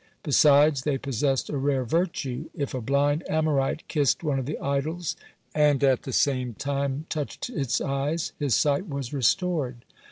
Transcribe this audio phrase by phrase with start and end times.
[0.23, 5.15] Besides, they possessed a rare virtue: if a blind Amorite kissed one of the idols,
[5.53, 9.85] and at the same time touched its eyes, his sight was restored.